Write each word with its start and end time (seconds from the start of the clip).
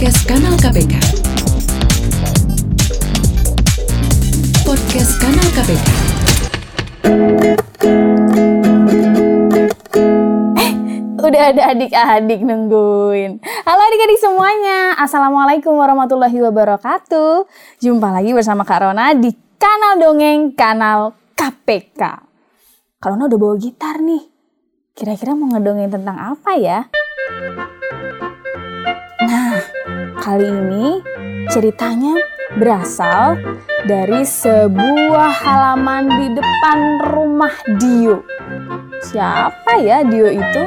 Podcast 0.00 0.24
Kanal 0.24 0.56
KPK. 0.56 0.94
Podcast 4.64 5.12
Kanal 5.20 5.48
KPK. 5.52 5.88
Udah 11.20 11.42
ada 11.52 11.62
adik-adik 11.76 12.40
nungguin. 12.40 13.44
Halo 13.44 13.80
adik-adik 13.92 14.16
semuanya. 14.24 14.96
Assalamualaikum 14.96 15.76
warahmatullahi 15.76 16.48
wabarakatuh. 16.48 17.44
Jumpa 17.84 18.08
lagi 18.08 18.32
bersama 18.32 18.64
Kak 18.64 18.80
Rona 18.80 19.12
di 19.12 19.36
kanal 19.60 20.00
dongeng 20.00 20.56
kanal 20.56 21.12
KPK. 21.36 22.00
Kak 22.96 23.04
Rona 23.04 23.28
udah 23.28 23.36
bawa 23.36 23.52
gitar 23.60 24.00
nih. 24.00 24.24
Kira-kira 24.96 25.36
mau 25.36 25.52
ngedongeng 25.52 25.92
tentang 25.92 26.16
apa 26.16 26.56
ya? 26.56 26.88
Kali 30.30 30.46
ini 30.46 31.02
ceritanya 31.50 32.14
berasal 32.54 33.34
dari 33.82 34.22
sebuah 34.22 35.26
halaman 35.42 36.06
di 36.06 36.38
depan 36.38 37.02
rumah 37.02 37.50
Dio. 37.82 38.22
Siapa 39.10 39.82
ya 39.82 40.06
Dio 40.06 40.30
itu? 40.30 40.62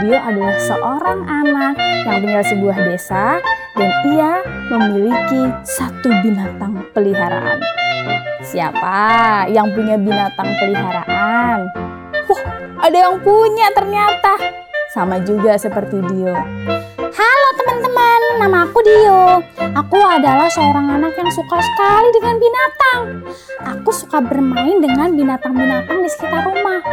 Dio 0.00 0.16
adalah 0.16 0.56
seorang 0.56 1.20
anak 1.20 1.76
yang 2.08 2.24
tinggal 2.24 2.44
sebuah 2.48 2.76
desa 2.80 3.44
dan 3.76 3.92
ia 4.08 4.40
memiliki 4.72 5.52
satu 5.68 6.08
binatang 6.24 6.88
peliharaan. 6.96 7.60
Siapa 8.40 9.44
yang 9.52 9.68
punya 9.76 10.00
binatang 10.00 10.48
peliharaan? 10.56 11.68
Wah, 12.24 12.42
ada 12.80 12.96
yang 12.96 13.20
punya 13.20 13.68
ternyata. 13.76 14.40
Sama 14.96 15.20
juga 15.20 15.60
seperti 15.60 16.00
Dio. 16.08 16.40
Halo 17.14 17.48
teman-teman, 17.60 18.13
nama 18.44 18.68
aku 18.68 18.76
Dio. 18.84 19.40
Aku 19.72 19.96
adalah 20.04 20.44
seorang 20.52 21.00
anak 21.00 21.16
yang 21.16 21.32
suka 21.32 21.64
sekali 21.64 22.08
dengan 22.12 22.36
binatang. 22.36 23.00
Aku 23.72 23.88
suka 23.88 24.20
bermain 24.20 24.84
dengan 24.84 25.16
binatang-binatang 25.16 26.04
di 26.04 26.08
sekitar 26.12 26.44
rumah. 26.44 26.84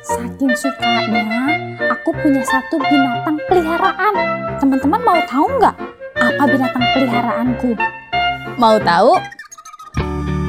Saking 0.00 0.56
sukanya, 0.56 1.44
aku 1.92 2.08
punya 2.24 2.40
satu 2.48 2.80
binatang 2.80 3.36
peliharaan. 3.52 4.14
Teman-teman 4.56 5.00
mau 5.04 5.20
tahu 5.28 5.44
nggak 5.60 5.76
apa 6.24 6.42
binatang 6.48 6.84
peliharaanku? 6.96 7.70
Mau 8.56 8.76
tahu? 8.80 9.12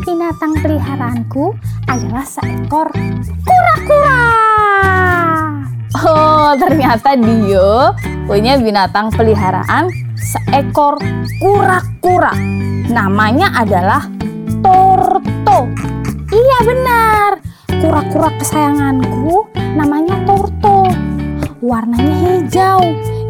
Binatang 0.08 0.56
peliharaanku 0.64 1.52
adalah 1.92 2.24
seekor 2.24 2.88
kura-kura. 3.44 4.24
Oh, 6.00 6.56
ternyata 6.56 7.20
Dio 7.20 7.92
punya 8.24 8.56
binatang 8.56 9.12
peliharaan 9.12 10.05
seekor 10.26 10.98
kura-kura. 11.38 12.34
Namanya 12.90 13.54
adalah 13.54 14.10
Torto. 14.66 15.70
Iya 16.34 16.58
benar, 16.66 17.32
kura-kura 17.70 18.34
kesayanganku 18.42 19.46
namanya 19.78 20.18
Torto. 20.26 20.90
Warnanya 21.62 22.42
hijau. 22.42 22.82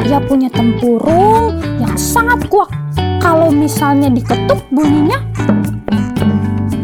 Ia 0.05 0.21
punya 0.21 0.47
tempurung 0.53 1.59
yang 1.81 1.97
sangat 1.99 2.47
kuat. 2.47 2.71
Kalau 3.19 3.49
misalnya 3.49 4.07
diketuk 4.07 4.61
bunyinya 4.69 5.17
tok 5.33 5.65
tok 5.89 6.05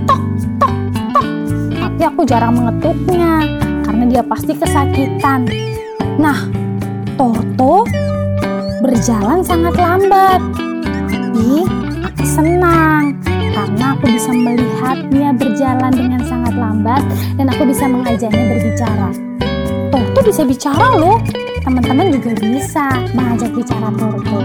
tok. 0.09 1.27
Tapi 1.77 2.01
aku 2.01 2.21
jarang 2.25 2.57
mengetuknya 2.57 3.45
karena 3.85 4.03
dia 4.09 4.23
pasti 4.25 4.57
kesakitan. 4.57 5.45
Nah, 6.17 6.49
Torto 7.13 7.80
berjalan 9.01 9.41
sangat 9.41 9.73
lambat. 9.81 10.37
Tapi 11.09 11.65
aku 12.05 12.21
senang 12.21 13.17
karena 13.25 13.97
aku 13.97 14.05
bisa 14.13 14.29
melihatnya 14.29 15.33
berjalan 15.33 15.89
dengan 15.89 16.21
sangat 16.21 16.53
lambat 16.53 17.01
dan 17.33 17.49
aku 17.49 17.65
bisa 17.65 17.89
mengajaknya 17.89 18.45
berbicara. 18.53 19.09
Torto 19.89 20.19
bisa 20.21 20.45
bicara 20.45 21.01
loh. 21.01 21.17
Teman-teman 21.65 22.13
juga 22.13 22.29
bisa 22.45 23.01
mengajak 23.17 23.49
bicara 23.57 23.89
Torto. 23.97 24.39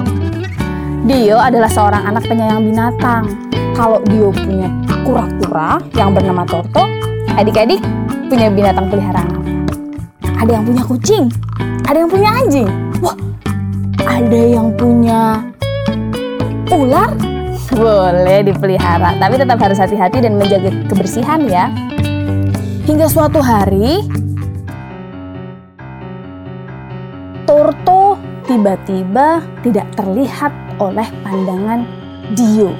Dio 1.05 1.37
adalah 1.37 1.69
seorang 1.69 2.09
anak 2.09 2.25
penyayang 2.25 2.65
binatang. 2.65 3.29
Kalau 3.77 4.01
Dio 4.09 4.33
punya 4.33 4.73
kura-kura 5.05 5.85
yang 6.01 6.17
bernama 6.17 6.49
Torto, 6.49 6.89
adik-adik 7.37 7.85
punya 8.33 8.49
binatang 8.49 8.89
peliharaan? 8.89 9.69
Ada 10.41 10.49
yang 10.57 10.65
punya 10.65 10.81
kucing, 10.89 11.29
ada 11.85 12.01
yang 12.01 12.09
punya 12.09 12.33
anjing. 12.33 12.69
Wah, 13.05 13.13
ada 14.17 14.43
yang 14.49 14.73
punya 14.73 15.45
ular? 16.73 17.13
Boleh 17.77 18.41
dipelihara, 18.49 19.13
tapi 19.21 19.37
tetap 19.37 19.61
harus 19.61 19.77
hati-hati 19.77 20.25
dan 20.25 20.41
menjaga 20.41 20.73
kebersihan 20.89 21.45
ya. 21.45 21.69
Hingga 22.89 23.13
suatu 23.13 23.45
hari, 23.45 24.01
Torto 27.45 28.17
tiba-tiba 28.49 29.45
tidak 29.61 29.85
terlihat 29.93 30.55
oleh 30.81 31.05
pandangan 31.21 31.85
Dio. 32.33 32.73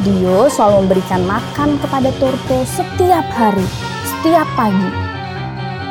Dio 0.00 0.48
selalu 0.48 0.88
memberikan 0.88 1.20
makan 1.28 1.76
kepada 1.84 2.08
Torto 2.16 2.64
setiap 2.64 3.28
hari, 3.36 3.66
setiap 4.08 4.48
pagi. 4.56 4.88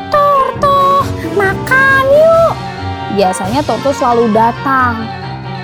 Torto, 0.10 1.06
makan 1.38 2.04
yuk! 2.10 2.69
Biasanya 3.10 3.66
Torto 3.66 3.90
selalu 3.90 4.30
datang, 4.38 5.02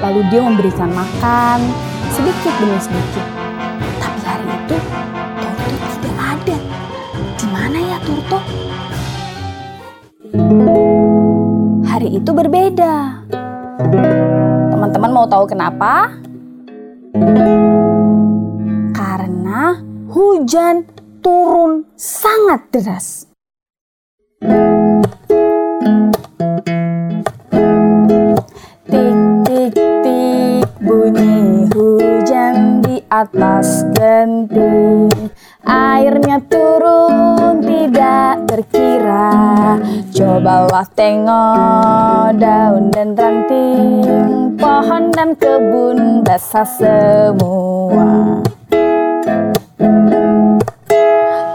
lalu 0.02 0.26
dia 0.34 0.42
memberikan 0.42 0.90
makan 0.90 1.62
sedikit 2.10 2.54
demi 2.58 2.80
sedikit. 2.82 3.26
Tapi 4.02 4.20
hari 4.26 4.48
itu 4.50 4.78
Torto 5.38 5.94
tidak 6.02 6.18
ada. 6.18 6.58
Di 7.38 7.48
mana 7.54 7.78
ya 7.78 7.98
Torto? 8.02 8.40
Hari 11.86 12.08
itu 12.18 12.32
berbeda. 12.34 13.24
Teman-teman 14.74 15.12
mau 15.14 15.30
tahu 15.30 15.46
kenapa? 15.46 16.18
Karena 18.90 19.80
hujan 20.10 20.90
turun 21.22 21.86
sangat 21.94 22.74
deras. 22.74 23.30
Atas 33.66 33.82
genting 33.98 35.10
Airnya 35.66 36.38
turun 36.46 37.66
tidak 37.66 38.46
terkira 38.46 39.34
Cobalah 40.14 40.86
tengok 40.94 42.38
daun 42.38 42.94
dan 42.94 43.18
ranting 43.18 44.54
Pohon 44.62 45.10
dan 45.10 45.34
kebun 45.34 46.22
basah 46.22 46.70
semua 46.70 48.46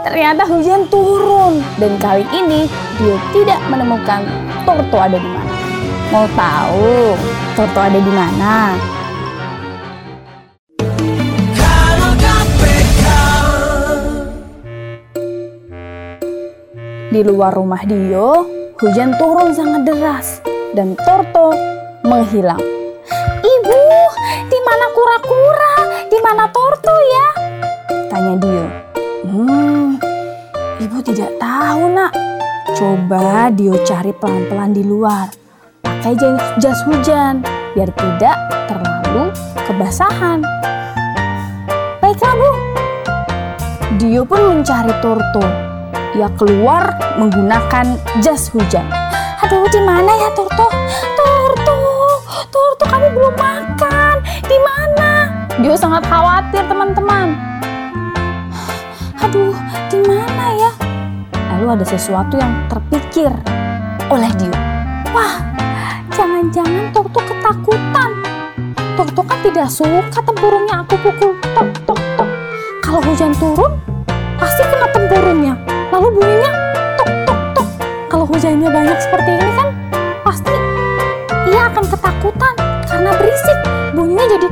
Ternyata 0.03 0.43
hujan 0.43 0.83
turun 0.91 1.63
dan 1.79 1.95
kali 1.95 2.27
ini 2.35 2.67
dia 2.99 3.15
tidak 3.31 3.59
menemukan 3.71 4.27
Torto 4.67 4.99
ada 4.99 5.15
di 5.15 5.29
mana. 5.31 5.55
Mau 6.11 6.27
tahu 6.35 7.15
Torto 7.55 7.79
ada 7.79 7.95
di 7.95 8.11
mana? 8.11 9.00
Di 17.11 17.27
luar 17.27 17.51
rumah 17.51 17.83
Dio, 17.83 18.47
hujan 18.79 19.11
turun 19.19 19.51
sangat 19.51 19.83
deras 19.83 20.39
dan 20.71 20.95
Torto 20.95 21.51
menghilang. 22.07 22.63
Ibu, 23.43 23.83
di 24.47 24.59
mana 24.63 24.85
kura-kura? 24.95 26.07
Di 26.07 26.15
mana 26.23 26.47
Torto 26.47 26.95
ya? 26.95 27.27
Tanya 28.07 28.39
Dio. 28.39 28.65
Hmm, 29.27 29.99
ibu 30.79 30.97
tidak 31.03 31.35
tahu 31.35 31.91
nak. 31.91 32.15
Coba 32.79 33.51
Dio 33.51 33.75
cari 33.83 34.15
pelan-pelan 34.15 34.71
di 34.71 34.87
luar. 34.87 35.27
Pakai 35.83 36.15
jas, 36.63 36.79
hujan 36.87 37.43
biar 37.75 37.91
tidak 37.91 38.39
terlalu 38.71 39.35
kebasahan. 39.67 40.39
Baiklah 41.99 42.33
bu. 42.39 42.51
Dio 43.99 44.23
pun 44.23 44.63
mencari 44.63 44.95
Torto. 45.03 45.70
Ia 46.11 46.27
keluar 46.35 46.91
menggunakan 47.15 47.95
jas 48.19 48.51
hujan. 48.51 48.83
Aduh, 49.47 49.63
di 49.71 49.79
mana 49.79 50.11
ya 50.11 50.29
Torto? 50.35 50.67
Torto, 51.15 51.79
Torto 52.51 52.83
kamu 52.83 53.15
belum 53.15 53.35
makan. 53.39 54.19
Di 54.43 54.57
mana? 54.59 55.31
Dio 55.63 55.71
sangat 55.79 56.03
khawatir 56.03 56.67
teman-teman. 56.67 57.39
Aduh, 59.23 59.55
di 59.87 59.99
mana 60.03 60.45
ya? 60.59 60.71
Lalu 61.55 61.79
ada 61.79 61.85
sesuatu 61.87 62.35
yang 62.35 62.67
terpikir 62.67 63.31
oleh 64.11 64.31
Dio. 64.35 64.51
Wah, 65.15 65.39
jangan-jangan 66.11 66.91
Torto 66.91 67.23
ketakutan. 67.23 68.11
Torto 68.99 69.21
kan 69.23 69.39
tidak 69.47 69.71
suka 69.71 70.19
tempurungnya 70.19 70.83
aku 70.83 70.99
pukul 70.99 71.39
tok 71.55 71.71
tok 71.87 72.01
tok. 72.19 72.29
Kalau 72.83 72.99
hujan 72.99 73.31
turun, 73.39 73.79
pasti 74.35 74.67
kena 74.67 74.91
tempurungnya. 74.91 75.70
Lalu 75.91 76.07
bunyinya 76.15 76.51
tok 76.95 77.09
tok 77.27 77.39
tok. 77.51 77.67
Kalau 78.07 78.25
hujannya 78.31 78.69
banyak 78.71 78.97
seperti 79.03 79.29
ini 79.35 79.51
kan, 79.59 79.67
pasti 80.23 80.55
ia 81.51 81.67
akan 81.67 81.83
ketakutan 81.83 82.53
karena 82.87 83.11
berisik. 83.19 83.57
Bunyinya 83.91 84.25
jadi 84.31 84.47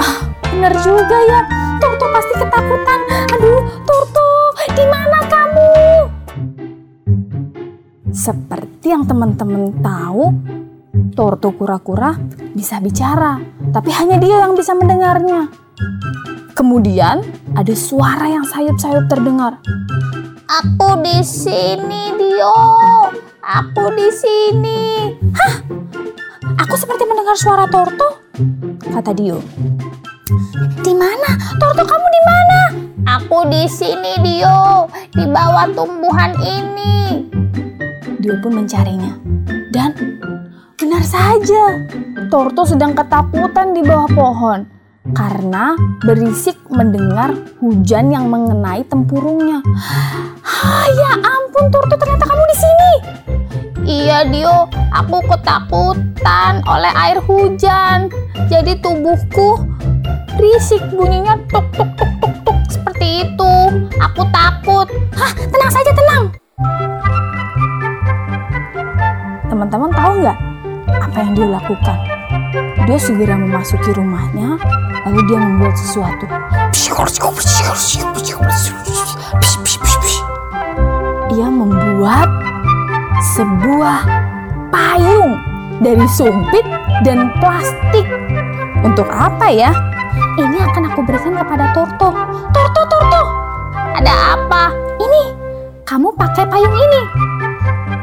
ah, 0.00 0.16
bener 0.48 0.72
juga 0.80 1.18
ya. 1.28 1.40
Torto 1.84 2.06
pasti 2.16 2.34
ketakutan. 2.40 2.98
Aduh, 3.36 3.60
Torto, 3.84 4.28
di 4.72 4.84
mana 4.88 5.18
kamu? 5.28 5.70
Seperti 8.08 8.86
yang 8.88 9.04
teman-teman 9.04 9.84
tahu, 9.84 10.24
Torto 11.12 11.52
kura-kura 11.52 12.16
bisa 12.56 12.80
bicara, 12.80 13.36
tapi 13.68 13.92
hanya 13.92 14.16
dia 14.16 14.48
yang 14.48 14.56
bisa 14.56 14.72
mendengarnya. 14.72 15.52
Kemudian 16.62 17.26
ada 17.58 17.74
suara 17.74 18.30
yang 18.30 18.46
sayup-sayup 18.46 19.10
terdengar. 19.10 19.58
Aku 20.46 20.94
di 21.02 21.18
sini, 21.26 22.14
Dio. 22.14 22.54
Aku 23.42 23.90
di 23.98 24.06
sini. 24.14 25.10
Hah? 25.34 25.58
Aku 26.62 26.78
seperti 26.78 27.02
mendengar 27.02 27.34
suara 27.34 27.66
Torto, 27.66 28.30
kata 28.78 29.10
Dio. 29.10 29.42
Di 30.86 30.94
mana? 30.94 31.34
Torto 31.58 31.82
kamu 31.82 32.06
di 32.06 32.22
mana? 32.30 32.60
Aku 33.18 33.42
di 33.50 33.66
sini, 33.66 34.22
Dio. 34.22 34.86
Di 35.18 35.26
bawah 35.26 35.66
tumbuhan 35.74 36.30
ini. 36.46 37.26
Dio 38.22 38.38
pun 38.38 38.62
mencarinya. 38.62 39.10
Dan 39.74 39.98
benar 40.78 41.02
saja, 41.02 41.90
Torto 42.30 42.62
sedang 42.62 42.94
ketakutan 42.94 43.74
di 43.74 43.82
bawah 43.82 44.06
pohon 44.14 44.81
karena 45.10 45.74
berisik 46.06 46.54
mendengar 46.70 47.34
hujan 47.58 48.14
yang 48.14 48.30
mengenai 48.30 48.86
tempurungnya. 48.86 49.58
Ah, 50.46 50.86
ya 50.86 51.18
ampun, 51.18 51.66
Torto 51.74 51.98
ternyata 51.98 52.22
kamu 52.22 52.44
di 52.46 52.56
sini. 52.56 52.92
Iya, 53.82 54.30
Dio. 54.30 54.70
Aku 54.94 55.18
ketakutan 55.26 56.62
oleh 56.70 56.92
air 56.94 57.18
hujan. 57.18 58.06
Jadi 58.46 58.78
tubuhku 58.78 59.66
berisik 60.38 60.86
bunyinya 60.94 61.34
tuk 61.50 61.66
tuk 61.74 61.90
tuk 61.98 62.12
tuk 62.22 62.34
tuk 62.46 62.58
seperti 62.70 63.26
itu. 63.26 63.54
Aku 63.98 64.22
takut. 64.30 64.86
Hah, 65.18 65.32
tenang 65.34 65.72
saja, 65.74 65.90
tenang. 65.90 66.24
Teman-teman 69.50 69.90
tahu 69.90 70.12
nggak 70.22 70.38
apa 71.02 71.16
yang 71.18 71.30
dia 71.34 71.48
lakukan? 71.50 72.21
Dia 72.82 72.98
segera 72.98 73.38
memasuki 73.38 73.94
rumahnya, 73.94 74.58
lalu 75.06 75.20
dia 75.30 75.38
membuat 75.38 75.78
sesuatu. 75.78 76.26
Ia 81.30 81.46
membuat 81.46 82.28
sebuah 83.38 83.98
payung 84.74 85.38
dari 85.78 86.06
sumpit 86.10 86.66
dan 87.06 87.30
plastik. 87.38 88.06
Untuk 88.82 89.06
apa 89.14 89.46
ya? 89.46 89.70
Ini 90.42 90.58
akan 90.66 90.90
aku 90.90 91.06
berikan 91.06 91.38
kepada 91.38 91.70
Torto. 91.70 92.10
Torto, 92.50 92.82
Torto. 92.90 93.22
Ada 93.94 94.34
apa? 94.34 94.74
Ini, 94.98 95.22
kamu 95.86 96.18
pakai 96.18 96.50
payung 96.50 96.74
ini. 96.74 97.02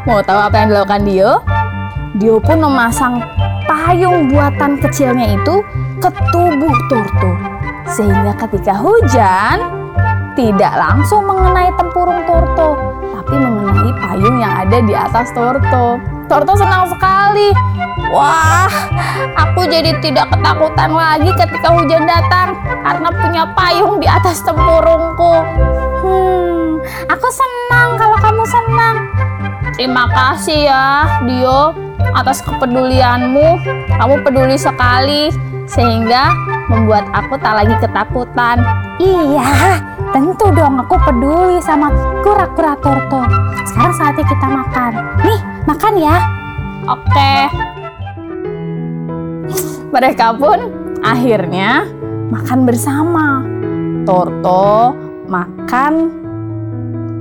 Mau 0.07 0.23
tahu 0.23 0.39
apa 0.39 0.55
yang 0.55 0.71
dilakukan 0.71 1.03
Dio? 1.03 1.31
Dio 2.15 2.39
pun 2.39 2.63
memasang 2.63 3.19
payung 3.79 4.27
buatan 4.27 4.75
kecilnya 4.83 5.39
itu 5.39 5.63
ke 6.03 6.09
tubuh 6.35 6.75
Torto. 6.91 7.31
Sehingga 7.87 8.35
ketika 8.35 8.75
hujan, 8.75 9.57
tidak 10.35 10.73
langsung 10.75 11.23
mengenai 11.25 11.71
tempurung 11.79 12.21
Torto, 12.27 12.75
tapi 13.15 13.35
mengenai 13.39 13.91
payung 13.97 14.37
yang 14.43 14.53
ada 14.67 14.77
di 14.83 14.93
atas 14.93 15.31
Torto. 15.31 15.95
Torto 16.29 16.53
senang 16.59 16.91
sekali. 16.91 17.49
Wah, 18.13 18.69
aku 19.33 19.65
jadi 19.65 19.97
tidak 20.03 20.29
ketakutan 20.29 20.93
lagi 20.93 21.31
ketika 21.33 21.73
hujan 21.73 22.05
datang 22.05 22.53
karena 22.85 23.09
punya 23.09 23.43
payung 23.57 23.97
di 23.97 24.05
atas 24.05 24.43
tempurungku. 24.45 25.33
Hmm, 26.05 26.77
aku 27.09 27.27
senang 27.31 27.97
kalau 27.97 28.17
kamu 28.21 28.43
senang. 28.45 28.97
Terima 29.73 30.05
kasih 30.11 30.67
ya, 30.67 30.85
Dio, 31.23 31.88
atas 32.15 32.41
kepedulianmu. 32.43 33.47
Kamu 33.95 34.15
peduli 34.23 34.55
sekali 34.55 35.33
sehingga 35.69 36.33
membuat 36.69 37.05
aku 37.13 37.37
tak 37.41 37.63
lagi 37.63 37.75
ketakutan. 37.81 38.61
Iya, 38.99 39.79
tentu 40.13 40.49
dong 40.53 40.81
aku 40.81 40.95
peduli 41.05 41.61
sama 41.61 41.89
kura-kura 42.25 42.73
Torto. 42.81 43.21
Sekarang 43.69 43.93
saatnya 43.95 44.25
kita 44.25 44.47
makan. 44.47 44.91
Nih, 45.23 45.39
makan 45.69 45.93
ya. 45.97 46.17
Oke. 46.89 47.35
Mereka 49.89 50.37
pun 50.37 50.57
akhirnya 51.01 51.85
makan 52.29 52.65
bersama. 52.65 53.41
Torto 54.07 54.97
makan 55.29 55.93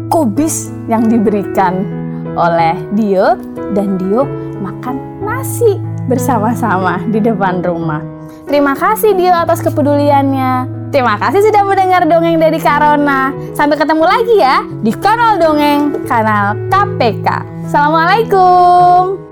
kubis 0.09 0.73
yang 0.89 1.05
diberikan 1.05 1.98
oleh 2.39 2.79
Dio 2.95 3.35
dan 3.75 3.99
Dio 3.99 4.23
makan 4.63 5.27
nasi 5.27 5.77
bersama-sama 6.07 7.03
di 7.11 7.19
depan 7.19 7.61
rumah. 7.67 8.01
Terima 8.49 8.73
kasih 8.73 9.13
Dio 9.13 9.35
atas 9.35 9.61
kepeduliannya. 9.61 10.79
Terima 10.89 11.21
kasih 11.21 11.45
sudah 11.45 11.69
mendengar 11.69 12.09
dongeng 12.09 12.41
dari 12.41 12.57
Karona. 12.57 13.29
Sampai 13.53 13.77
ketemu 13.77 14.05
lagi 14.09 14.37
ya 14.41 14.65
di 14.81 14.93
kanal 14.97 15.37
dongeng 15.37 16.09
kanal 16.09 16.57
KPK. 16.73 17.29
Assalamualaikum. 17.69 19.28